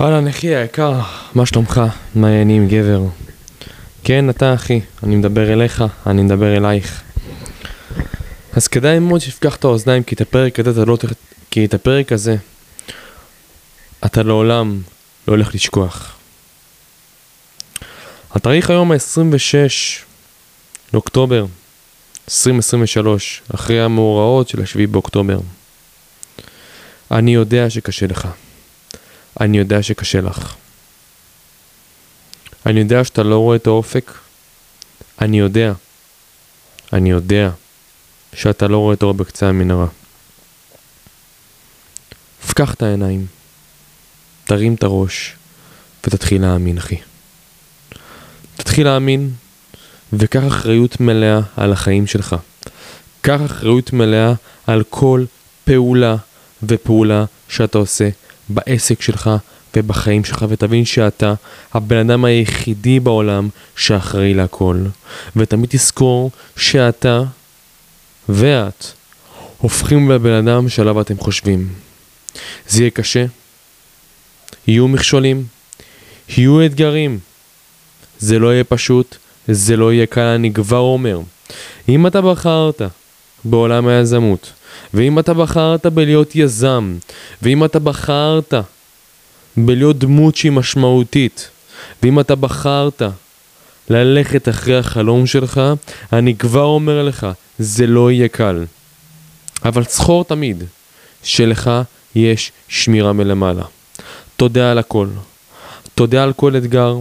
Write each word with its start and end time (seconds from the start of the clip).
אהלן 0.00 0.28
אחי 0.28 0.54
היקר, 0.54 1.00
מה 1.34 1.46
שלומך? 1.46 1.80
מה 2.14 2.28
העניינים 2.28 2.68
גבר? 2.68 3.00
כן, 4.04 4.30
אתה 4.30 4.54
אחי, 4.54 4.80
אני 5.02 5.16
מדבר 5.16 5.52
אליך, 5.52 5.84
אני 6.06 6.22
מדבר 6.22 6.56
אלייך. 6.56 7.02
אז 8.52 8.68
כדאי 8.68 8.98
מאוד 8.98 9.20
שתפקח 9.20 9.56
את 9.56 9.64
האוזניים, 9.64 10.02
כי 10.02 10.14
את 10.14 10.20
הפרק 10.20 10.58
הזה 10.60 10.82
אתה 10.82 10.84
לא... 10.84 10.96
כי 11.50 11.64
את 11.64 11.74
הפרק 11.74 12.12
הזה 12.12 12.36
אתה 14.04 14.22
לעולם 14.22 14.82
לא 15.28 15.32
הולך 15.32 15.54
לשכוח. 15.54 16.16
התאריך 18.30 18.70
היום 18.70 18.92
ה-26 18.92 19.54
לאוקטובר 20.92 21.46
2023, 22.28 23.42
אחרי 23.54 23.80
המאורעות 23.80 24.48
של 24.48 24.62
השביעי 24.62 24.86
באוקטובר. 24.86 25.38
אני 27.10 27.34
יודע 27.34 27.70
שקשה 27.70 28.06
לך. 28.06 28.28
אני 29.40 29.58
יודע 29.58 29.82
שקשה 29.82 30.20
לך. 30.20 30.54
אני 32.66 32.80
יודע 32.80 33.04
שאתה 33.04 33.22
לא 33.22 33.38
רואה 33.38 33.56
את 33.56 33.66
האופק. 33.66 34.12
אני 35.20 35.38
יודע. 35.38 35.72
אני 36.92 37.10
יודע 37.10 37.50
שאתה 38.34 38.68
לא 38.68 38.78
רואה 38.78 38.94
את 38.94 39.02
האור 39.02 39.14
בקצה 39.14 39.48
המנהרה. 39.48 39.86
פקח 42.46 42.74
את 42.74 42.82
העיניים, 42.82 43.26
תרים 44.44 44.74
את 44.74 44.82
הראש 44.82 45.36
ותתחיל 46.04 46.42
להאמין, 46.42 46.78
אחי. 46.78 46.96
תתחיל 48.56 48.86
להאמין 48.86 49.30
וקח 50.12 50.42
אחריות 50.46 51.00
מלאה 51.00 51.40
על 51.56 51.72
החיים 51.72 52.06
שלך. 52.06 52.36
קח 53.20 53.40
אחריות 53.46 53.92
מלאה 53.92 54.32
על 54.66 54.82
כל 54.90 55.24
פעולה 55.64 56.16
ופעולה 56.62 57.24
שאתה 57.48 57.78
עושה 57.78 58.08
בעסק 58.48 59.02
שלך 59.02 59.30
ובחיים 59.76 60.24
שלך, 60.24 60.44
ותבין 60.48 60.84
שאתה 60.84 61.34
הבן 61.74 62.10
אדם 62.10 62.24
היחידי 62.24 63.00
בעולם 63.00 63.48
שאחראי 63.76 64.34
להכל. 64.34 64.84
ותמיד 65.36 65.70
תזכור 65.70 66.30
שאתה 66.56 67.22
ואת 68.28 68.86
הופכים 69.58 70.10
לבן 70.10 70.48
אדם 70.48 70.68
שעליו 70.68 71.00
אתם 71.00 71.18
חושבים. 71.18 71.68
זה 72.68 72.82
יהיה 72.82 72.90
קשה, 72.90 73.24
יהיו 74.66 74.88
מכשולים, 74.88 75.44
יהיו 76.28 76.66
אתגרים. 76.66 77.18
זה 78.18 78.38
לא 78.38 78.52
יהיה 78.52 78.64
פשוט, 78.64 79.16
זה 79.48 79.76
לא 79.76 79.92
יהיה 79.92 80.06
קל, 80.06 80.20
אני 80.20 80.52
כבר 80.52 80.78
אומר. 80.78 81.20
אם 81.88 82.06
אתה 82.06 82.20
בחרת 82.20 82.82
בעולם 83.44 83.86
היזמות, 83.86 84.52
ואם 84.94 85.18
אתה 85.18 85.34
בחרת 85.34 85.86
בלהיות 85.86 86.36
יזם, 86.36 86.96
ואם 87.42 87.64
אתה 87.64 87.78
בחרת 87.78 88.54
בלהיות 89.56 89.98
דמות 89.98 90.36
שהיא 90.36 90.52
משמעותית, 90.52 91.48
ואם 92.02 92.20
אתה 92.20 92.34
בחרת 92.34 93.02
ללכת 93.90 94.48
אחרי 94.48 94.78
החלום 94.78 95.26
שלך, 95.26 95.60
אני 96.12 96.36
כבר 96.36 96.64
אומר 96.64 97.02
לך, 97.02 97.26
זה 97.58 97.86
לא 97.86 98.10
יהיה 98.10 98.28
קל. 98.28 98.64
אבל 99.64 99.84
זכור 99.84 100.24
תמיד 100.24 100.64
שלך 101.22 101.70
יש 102.14 102.52
שמירה 102.68 103.12
מלמעלה. 103.12 103.64
תודה 104.36 104.70
על 104.70 104.78
הכל. 104.78 105.08
תודה 105.94 106.22
על 106.22 106.32
כל 106.32 106.56
אתגר, 106.56 106.96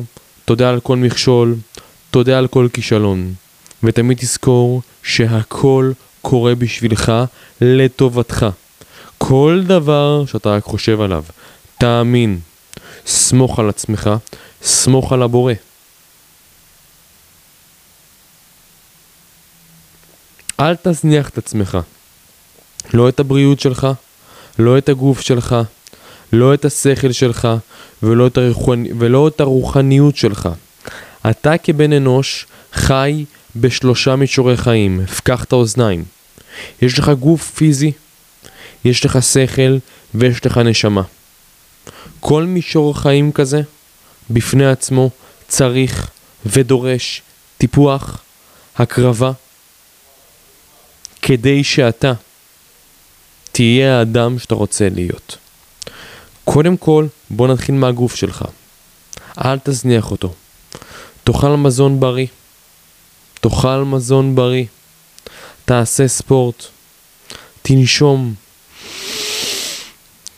תודה 0.45 0.69
על 0.69 0.79
כל 0.79 0.97
מכשול, 0.97 1.55
תודה 2.11 2.37
על 2.37 2.47
כל 2.47 2.67
כישלון. 2.73 3.33
ותמיד 3.83 4.17
תזכור 4.17 4.81
שהכל 5.03 5.91
קורה 6.23 6.55
בשבילך 6.55 7.11
לטובתך. 7.61 8.45
כל 9.17 9.61
דבר 9.67 10.25
שאתה 10.25 10.49
רק 10.49 10.63
חושב 10.63 11.01
עליו, 11.01 11.23
תאמין, 11.77 12.39
סמוך 13.05 13.59
על 13.59 13.69
עצמך, 13.69 14.09
סמוך 14.63 15.13
על 15.13 15.23
הבורא. 15.23 15.53
אל 20.59 20.75
תזניח 20.75 21.29
את 21.29 21.37
עצמך. 21.37 21.77
לא 22.93 23.09
את 23.09 23.19
הבריאות 23.19 23.59
שלך, 23.59 23.87
לא 24.59 24.77
את 24.77 24.89
הגוף 24.89 25.21
שלך, 25.21 25.55
לא 26.33 26.53
את 26.53 26.65
השכל 26.65 27.11
שלך, 27.11 27.47
ולא 28.03 28.27
את, 28.27 28.37
הרוחני, 28.37 28.89
ולא 28.99 29.27
את 29.27 29.39
הרוחניות 29.39 30.17
שלך. 30.17 30.49
אתה 31.29 31.57
כבן 31.57 31.93
אנוש 31.93 32.45
חי 32.73 33.25
בשלושה 33.55 34.15
מישורי 34.15 34.57
חיים, 34.57 35.05
פקח 35.05 35.43
את 35.43 35.51
האוזניים. 35.51 36.03
יש 36.81 36.99
לך 36.99 37.09
גוף 37.09 37.51
פיזי, 37.51 37.91
יש 38.85 39.05
לך 39.05 39.23
שכל 39.23 39.77
ויש 40.15 40.45
לך 40.45 40.57
נשמה. 40.57 41.01
כל 42.19 42.43
מישור 42.43 42.99
חיים 42.99 43.31
כזה, 43.31 43.61
בפני 44.29 44.65
עצמו, 44.65 45.09
צריך 45.47 46.09
ודורש 46.45 47.21
טיפוח, 47.57 48.23
הקרבה, 48.77 49.31
כדי 51.21 51.63
שאתה 51.63 52.13
תהיה 53.51 53.99
האדם 53.99 54.39
שאתה 54.39 54.55
רוצה 54.55 54.89
להיות. 54.89 55.37
קודם 56.43 56.77
כל, 56.77 57.07
בוא 57.29 57.47
נתחיל 57.47 57.75
מהגוף 57.75 58.15
שלך. 58.15 58.45
אל 59.45 59.59
תזניח 59.59 60.11
אותו. 60.11 60.33
תאכל 61.23 61.55
מזון 61.55 61.99
בריא. 61.99 62.27
תאכל 63.43 63.83
מזון 63.85 64.35
בריא. 64.35 64.65
תעשה 65.65 66.07
ספורט. 66.07 66.63
תנשום. 67.61 68.33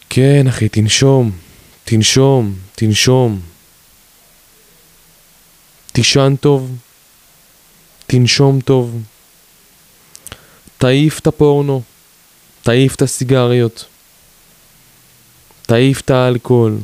כן, 0.10 0.48
אחי, 0.48 0.70
תנשום. 0.70 1.32
תנשום, 1.84 2.56
תנשום. 2.76 3.42
תישן 5.92 6.36
טוב. 6.42 6.72
תנשום 8.08 8.62
טוב. 8.62 9.02
תעיף 10.78 11.20
את 11.20 11.28
הפורנו. 11.28 11.82
תעיף 12.64 12.96
את 12.96 13.02
הסיגריות. 13.02 13.86
תעיף 15.62 16.02
את 16.02 16.10
האלכוהול. 16.10 16.78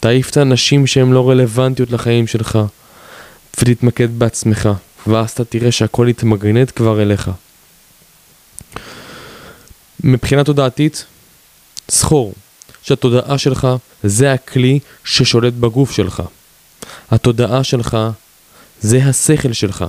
תעיף 0.00 0.30
את 0.30 0.36
האנשים 0.36 0.86
שהם 0.86 1.12
לא 1.12 1.30
רלוונטיות 1.30 1.90
לחיים 1.90 2.26
שלך. 2.26 2.58
ותתמקד 3.60 4.18
בעצמך. 4.18 4.68
ואז 5.06 5.30
אתה 5.30 5.44
תראה 5.44 5.72
שהכל 5.72 6.06
יתמגנט 6.10 6.72
כבר 6.76 7.02
אליך. 7.02 7.30
מבחינה 10.04 10.44
תודעתית, 10.44 11.04
זכור 11.88 12.34
שהתודעה 12.82 13.38
שלך 13.38 13.68
זה 14.02 14.32
הכלי 14.32 14.78
ששולט 15.04 15.52
בגוף 15.52 15.92
שלך. 15.92 16.22
התודעה 17.10 17.64
שלך 17.64 17.96
זה 18.80 19.04
השכל 19.04 19.52
שלך. 19.52 19.84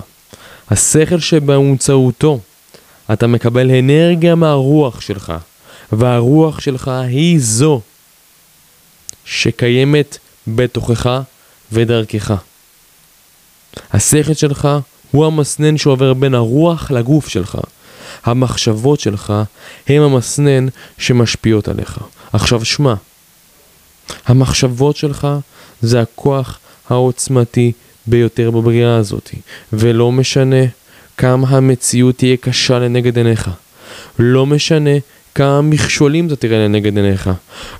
השכל 0.69 1.19
שבאמצעותו 1.19 2.39
אתה 3.13 3.27
מקבל 3.27 3.71
אנרגיה 3.71 4.35
מהרוח 4.35 5.01
שלך, 5.01 5.33
והרוח 5.91 6.59
שלך 6.59 6.87
היא 6.87 7.39
זו 7.39 7.81
שקיימת 9.25 10.17
בתוכך 10.47 11.21
ודרכך. 11.71 12.33
השכל 13.93 14.33
שלך 14.33 14.67
הוא 15.15 15.25
המסנן 15.25 15.77
שעובר 15.77 16.13
בין 16.13 16.33
הרוח 16.33 16.91
לגוף 16.91 17.27
שלך. 17.27 17.57
המחשבות 18.25 18.99
שלך 18.99 19.33
הם 19.87 20.01
המסנן 20.01 20.67
שמשפיעות 20.97 21.67
עליך. 21.67 21.99
עכשיו 22.33 22.65
שמע, 22.65 22.93
המחשבות 24.25 24.95
שלך 24.95 25.27
זה 25.81 26.01
הכוח 26.01 26.59
העוצמתי 26.89 27.71
ביותר 28.07 28.51
בבריאה 28.51 28.95
הזאת, 28.95 29.29
ולא 29.73 30.11
משנה 30.11 30.65
כמה 31.17 31.47
המציאות 31.47 32.17
תהיה 32.17 32.37
קשה 32.37 32.79
לנגד 32.79 33.17
עיניך. 33.17 33.49
לא 34.19 34.45
משנה 34.45 34.97
כמה 35.35 35.61
מכשולים 35.61 36.27
אתה 36.27 36.35
תראה 36.35 36.57
לנגד 36.57 36.97
עיניך. 36.97 37.29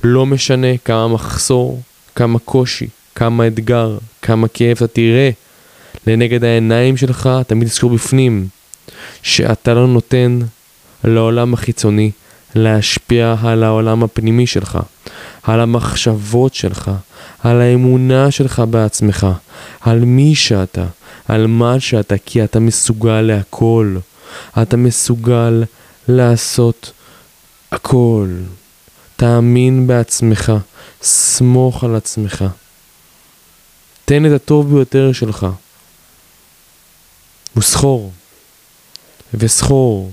לא 0.04 0.26
משנה 0.26 0.78
כמה 0.86 1.08
מחסור, 1.08 1.82
כמה 2.16 2.40
קושי, 2.40 2.88
כמה 3.16 3.48
אתגר, 3.48 3.98
כמה 4.22 4.48
כאב 4.48 4.76
אתה 4.76 4.88
תראה 4.88 5.30
לנגד 6.08 6.44
העיניים 6.44 6.98
שלך, 6.98 7.30
תמיד 7.48 7.68
תזכור 7.68 7.90
בפנים 7.90 8.48
שאתה 9.22 9.74
לא 9.74 9.88
נותן 9.88 10.40
לעולם 11.04 11.54
החיצוני 11.54 12.12
להשפיע 12.56 13.36
על 13.44 13.64
העולם 13.64 14.04
הפנימי 14.04 14.48
שלך, 14.48 14.80
על 15.44 15.60
המחשבות 15.60 16.56
שלך, 16.56 16.92
על 17.44 17.62
האמונה 17.62 18.32
שלך 18.32 18.64
בעצמך, 18.70 19.28
על 19.82 20.00
מי 20.00 20.36
שאתה, 20.36 20.86
על 21.28 21.48
מה 21.48 21.80
שאתה, 21.80 22.16
כי 22.26 22.44
אתה 22.44 22.60
מסוגל 22.60 23.22
להכל. 23.22 23.98
אתה 24.62 24.78
מסוגל 24.78 25.64
לעשות 26.08 26.92
הכל. 27.72 28.28
תאמין 29.16 29.88
בעצמך, 29.88 30.54
סמוך 31.02 31.84
על 31.84 31.96
עצמך. 31.96 32.46
תן 34.06 34.26
את 34.26 34.32
הטוב 34.32 34.76
ביותר 34.76 35.12
שלך. 35.12 35.48
וסחור, 37.58 38.12
וסחור, 39.34 40.12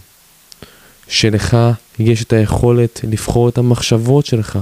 שלך 1.08 1.56
יש 1.98 2.22
את 2.22 2.32
היכולת 2.32 3.00
לבחור 3.04 3.48
את 3.48 3.58
המחשבות 3.58 4.26
שלך. 4.26 4.58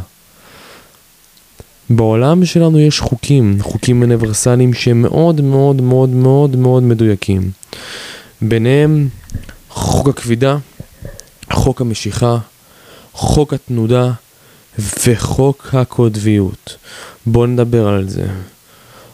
בעולם 1.90 2.44
שלנו 2.44 2.80
יש 2.80 3.00
חוקים, 3.00 3.58
חוקים 3.62 4.02
אוניברסליים 4.02 4.74
שהם 4.74 5.02
מאוד 5.02 5.40
מאוד 5.40 5.82
מאוד 5.82 6.08
מאוד 6.08 6.56
מאוד 6.56 6.82
מדויקים. 6.82 7.50
ביניהם 8.42 9.08
חוק 9.68 10.08
הכבידה, 10.08 10.56
חוק 11.52 11.80
המשיכה, 11.80 12.38
חוק 13.12 13.54
התנודה 13.54 14.12
וחוק 15.06 15.68
הקוטביות. 15.72 16.76
בואו 17.26 17.46
נדבר 17.46 17.88
על 17.88 18.08
זה. 18.08 18.26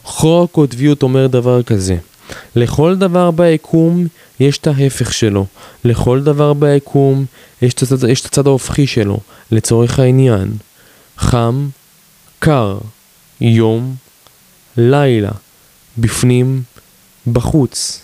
חוק 0.05 0.51
הקוטביות 0.51 1.03
אומר 1.03 1.27
דבר 1.27 1.63
כזה, 1.63 1.97
לכל 2.57 2.97
דבר 2.97 3.31
ביקום 3.31 4.07
יש 4.41 4.59
את 4.59 4.67
ההפך 4.67 5.13
שלו, 5.13 5.47
לכל 5.85 6.23
דבר 6.23 6.53
ביקום 6.53 7.25
יש 7.63 7.75
את 7.75 7.83
הצד, 7.83 8.09
יש 8.09 8.21
את 8.21 8.27
הצד 8.27 8.47
ההופכי 8.47 8.87
שלו, 8.87 9.19
לצורך 9.51 9.99
העניין, 9.99 10.53
חם, 11.19 11.69
קר, 12.39 12.79
יום, 13.41 13.95
לילה, 14.77 15.31
בפנים, 15.99 16.63
בחוץ, 17.33 18.01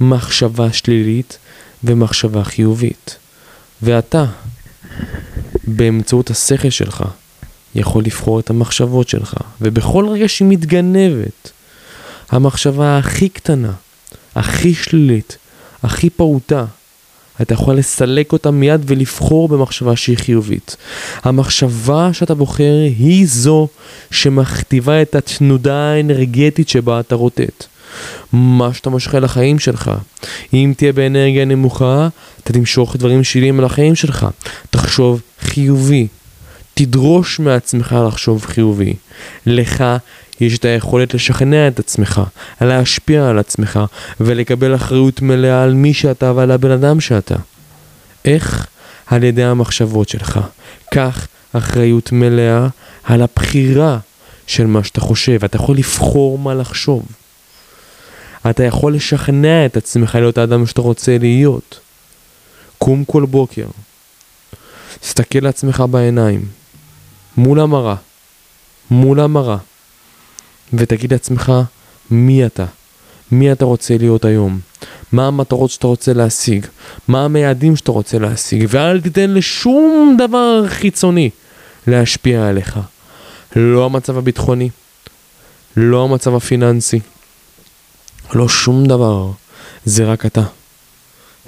מחשבה 0.00 0.72
שלילית 0.72 1.38
ומחשבה 1.84 2.44
חיובית. 2.44 3.16
ואתה, 3.82 4.24
באמצעות 5.64 6.30
השכל 6.30 6.70
שלך, 6.70 7.04
יכול 7.74 8.04
לבחור 8.04 8.40
את 8.40 8.50
המחשבות 8.50 9.08
שלך, 9.08 9.34
ובכל 9.60 10.08
רגע 10.08 10.28
שהיא 10.28 10.48
מתגנבת, 10.48 11.50
המחשבה 12.30 12.98
הכי 12.98 13.28
קטנה, 13.28 13.72
הכי 14.34 14.74
שלילית, 14.74 15.36
הכי 15.82 16.10
פעוטה, 16.10 16.64
אתה 17.42 17.54
יכול 17.54 17.74
לסלק 17.74 18.32
אותה 18.32 18.50
מיד 18.50 18.82
ולבחור 18.86 19.48
במחשבה 19.48 19.96
שהיא 19.96 20.18
חיובית. 20.18 20.76
המחשבה 21.22 22.12
שאתה 22.12 22.34
בוחר 22.34 22.72
היא 22.98 23.26
זו 23.28 23.68
שמכתיבה 24.10 25.02
את 25.02 25.14
התנודה 25.14 25.74
האנרגטית 25.74 26.68
שבה 26.68 27.00
אתה 27.00 27.14
רוטט. 27.14 27.64
מה 28.32 28.74
שאתה 28.74 28.90
משכה 28.90 29.20
לחיים 29.20 29.58
שלך. 29.58 29.90
אם 30.54 30.74
תהיה 30.76 30.92
באנרגיה 30.92 31.44
נמוכה, 31.44 32.08
אתה 32.44 32.52
תמשוך 32.52 32.96
דברים 32.96 33.24
שליליים 33.24 33.64
החיים 33.64 33.94
שלך. 33.94 34.26
תחשוב 34.70 35.20
חיובי. 35.40 36.06
תדרוש 36.74 37.40
מעצמך 37.40 37.96
לחשוב 38.08 38.44
חיובי. 38.44 38.94
לך 39.46 39.84
יש 40.40 40.58
את 40.58 40.64
היכולת 40.64 41.14
לשכנע 41.14 41.68
את 41.68 41.78
עצמך, 41.78 42.22
להשפיע 42.60 43.28
על 43.28 43.38
עצמך 43.38 43.80
ולקבל 44.20 44.74
אחריות 44.74 45.22
מלאה 45.22 45.62
על 45.62 45.74
מי 45.74 45.94
שאתה 45.94 46.32
ועל 46.36 46.50
הבן 46.50 46.70
אדם 46.70 47.00
שאתה. 47.00 47.36
איך? 48.24 48.66
על 49.06 49.24
ידי 49.24 49.44
המחשבות 49.44 50.08
שלך. 50.08 50.40
קח 50.94 51.28
אחריות 51.52 52.12
מלאה 52.12 52.66
על 53.04 53.22
הבחירה 53.22 53.98
של 54.46 54.66
מה 54.66 54.84
שאתה 54.84 55.00
חושב. 55.00 55.44
אתה 55.44 55.56
יכול 55.56 55.76
לבחור 55.76 56.38
מה 56.38 56.54
לחשוב. 56.54 57.06
אתה 58.50 58.64
יכול 58.64 58.94
לשכנע 58.94 59.66
את 59.66 59.76
עצמך 59.76 60.14
להיות 60.14 60.38
האדם 60.38 60.66
שאתה 60.66 60.80
רוצה 60.80 61.18
להיות. 61.18 61.80
קום 62.78 63.04
כל 63.04 63.26
בוקר. 63.26 63.66
תסתכל 65.00 65.38
לעצמך 65.42 65.84
בעיניים. 65.90 66.44
מול 67.36 67.60
המראה. 67.60 67.94
מול 68.90 69.20
המראה. 69.20 69.56
ותגיד 70.72 71.12
לעצמך 71.12 71.52
מי 72.10 72.46
אתה, 72.46 72.64
מי 73.32 73.52
אתה 73.52 73.64
רוצה 73.64 73.98
להיות 73.98 74.24
היום, 74.24 74.60
מה 75.12 75.26
המטרות 75.26 75.70
שאתה 75.70 75.86
רוצה 75.86 76.12
להשיג, 76.12 76.66
מה 77.08 77.24
המייעדים 77.24 77.76
שאתה 77.76 77.92
רוצה 77.92 78.18
להשיג, 78.18 78.66
ואל 78.68 79.00
תיתן 79.00 79.30
לשום 79.30 80.16
דבר 80.18 80.64
חיצוני 80.68 81.30
להשפיע 81.86 82.48
עליך. 82.48 82.78
לא 83.56 83.84
המצב 83.84 84.18
הביטחוני, 84.18 84.70
לא 85.76 86.04
המצב 86.04 86.34
הפיננסי, 86.34 87.00
לא 88.34 88.48
שום 88.48 88.86
דבר, 88.86 89.30
זה 89.84 90.04
רק 90.04 90.26
אתה. 90.26 90.42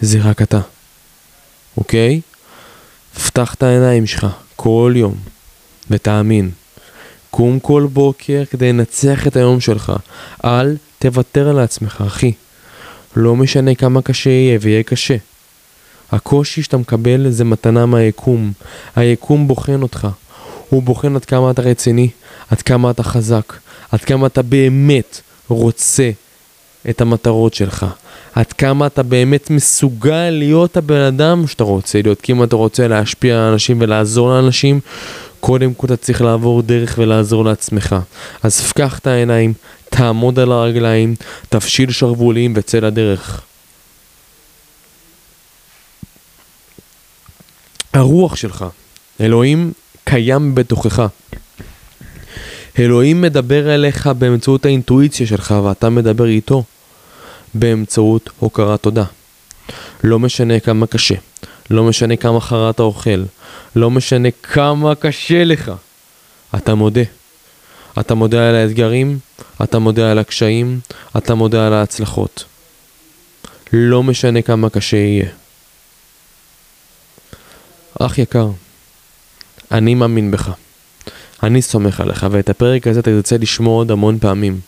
זה 0.00 0.19
רק 0.22 0.42
אתה, 0.42 0.60
אוקיי? 1.76 2.20
פתח 3.24 3.54
את 3.54 3.62
העיניים 3.62 4.06
שלך 4.06 4.26
כל 4.56 4.92
יום 4.96 5.14
ותאמין. 5.90 6.50
קום 7.34 7.58
כל 7.58 7.87
בוקר 7.93 8.43
כדי 8.50 8.73
לנצח 8.73 9.26
את 9.26 9.37
היום 9.37 9.61
שלך. 9.61 9.93
אל 10.44 10.76
תוותר 10.99 11.49
על 11.49 11.58
עצמך, 11.58 12.05
אחי. 12.06 12.32
לא 13.17 13.37
משנה 13.37 13.75
כמה 13.75 14.02
קשה 14.02 14.31
יהיה, 14.31 14.58
ויהיה 14.61 14.82
קשה. 14.82 15.17
הקושי 16.12 16.62
שאתה 16.62 16.76
מקבל 16.76 17.31
זה 17.31 17.44
מתנה 17.44 17.87
מהיקום. 17.87 18.52
היקום 18.96 19.49
בוחן 19.49 19.82
אותך. 19.82 20.08
הוא 20.69 20.82
בוחן 20.82 21.17
עד 21.17 21.25
כמה 21.25 21.50
אתה 21.50 21.62
רציני, 21.62 22.08
עד 22.50 22.62
כמה 22.62 22.90
אתה 22.90 23.02
חזק, 23.02 23.52
עד 23.90 24.00
כמה 24.00 24.26
אתה 24.26 24.43
באמת 24.43 25.20
רוצה 25.49 26.11
את 26.90 27.00
המטרות 27.00 27.55
שלך. 27.55 27.87
עד 28.34 28.52
כמה 28.52 28.87
אתה 28.87 29.02
באמת 29.02 29.50
מסוגל 29.50 30.31
להיות 30.31 30.76
הבן 30.76 31.00
אדם 31.00 31.46
שאתה 31.46 31.64
רוצה 31.64 32.02
להיות. 32.02 32.20
כי 32.20 32.32
אם 32.32 32.43
אתה 32.43 32.56
רוצה 32.56 32.88
להשפיע 32.88 33.34
על 33.34 33.52
אנשים 33.52 33.76
ולעזור 33.81 34.29
לאנשים, 34.29 34.81
קודם 35.42 35.74
כל 35.74 35.86
אתה 35.86 35.96
צריך 35.96 36.22
לעבור 36.22 36.62
דרך 36.62 36.94
ולעזור 36.98 37.44
לעצמך. 37.44 37.96
אז 38.42 38.60
פקח 38.60 38.98
את 38.98 39.06
העיניים, 39.06 39.52
תעמוד 39.90 40.38
על 40.38 40.52
הרגליים, 40.52 41.14
תפשיל 41.48 41.90
שרוולים 41.90 42.52
וצא 42.56 42.78
לדרך. 42.78 43.40
הרוח 47.92 48.36
שלך, 48.36 48.64
אלוהים 49.20 49.72
קיים 50.04 50.54
בתוכך. 50.54 51.06
אלוהים 52.78 53.20
מדבר 53.20 53.74
אליך 53.74 54.06
באמצעות 54.06 54.64
האינטואיציה 54.64 55.26
שלך 55.26 55.54
ואתה 55.64 55.90
מדבר 55.90 56.26
איתו 56.26 56.64
באמצעות 57.54 58.30
הוקרת 58.38 58.82
תודה. 58.82 59.04
לא 60.04 60.18
משנה 60.18 60.60
כמה 60.60 60.86
קשה, 60.86 61.14
לא 61.72 61.84
משנה 61.84 62.16
כמה 62.16 62.40
חרא 62.40 62.70
אתה 62.70 62.82
אוכל, 62.82 63.24
לא 63.76 63.90
משנה 63.90 64.28
כמה 64.42 64.94
קשה 64.94 65.44
לך, 65.44 65.72
אתה 66.54 66.74
מודה. 66.74 67.02
אתה 68.00 68.14
מודה 68.14 68.48
על 68.48 68.54
האתגרים, 68.54 69.19
אתה 69.62 69.78
מודה 69.78 70.10
על 70.10 70.19
הקשיים, 70.19 70.80
אתה 71.16 71.34
מודה 71.34 71.66
על 71.66 71.72
ההצלחות. 71.72 72.44
לא 73.72 74.02
משנה 74.02 74.42
כמה 74.42 74.70
קשה 74.70 74.96
יהיה. 74.96 75.28
אח 78.00 78.19
יקר, 78.19 78.48
אני 79.70 79.94
מאמין 79.94 80.30
בך. 80.30 80.50
אני 81.42 81.62
סומך 81.62 82.00
עליך, 82.00 82.26
ואת 82.31 82.50
הפרק 82.50 82.86
הזה 82.86 83.00
אתה 83.00 83.10
תרצה 83.10 83.36
לשמוע 83.36 83.76
עוד 83.76 83.91
המון 83.91 84.19
פעמים. 84.19 84.60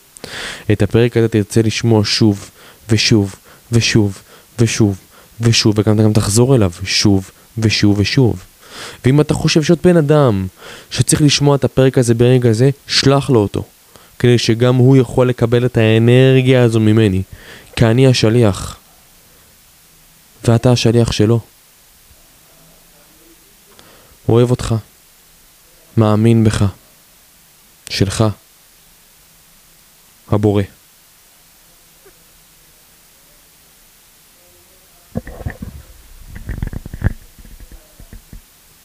את 0.72 0.82
הפרק 0.82 1.16
הזה 1.16 1.28
תרצה 1.28 1.62
לשמוע 1.62 2.02
שוב, 2.04 2.50
ושוב, 2.88 3.34
ושוב, 3.72 4.22
ושוב, 4.58 4.98
ושוב, 5.40 5.78
וגם 5.78 5.94
אתה 5.94 6.02
גם 6.02 6.12
תחזור 6.12 6.56
אליו 6.56 6.72
שוב, 6.84 7.30
ושוב, 7.58 7.98
ושוב. 7.98 8.44
ואם 9.04 9.20
אתה 9.20 9.34
חושב 9.34 9.62
שעוד 9.62 9.78
בן 9.84 9.96
אדם 9.96 10.46
שצריך 10.90 11.22
לשמוע 11.22 11.56
את 11.56 11.64
הפרק 11.64 11.98
הזה 11.98 12.14
ברגע 12.14 12.50
הזה, 12.50 12.70
שלח 12.86 13.30
לו 13.30 13.40
אותו. 13.40 13.64
כדי 14.18 14.38
שגם 14.38 14.74
הוא 14.74 14.96
יכול 14.96 15.28
לקבל 15.28 15.66
את 15.66 15.76
האנרגיה 15.76 16.62
הזו 16.62 16.80
ממני. 16.80 17.22
כי 17.76 17.86
אני 17.86 18.06
השליח. 18.06 18.76
ואתה 20.44 20.72
השליח 20.72 21.12
שלו. 21.12 21.40
אוהב 24.28 24.50
אותך. 24.50 24.74
מאמין 25.96 26.44
בך. 26.44 26.64
שלך. 27.88 28.24
הבורא. 30.30 30.62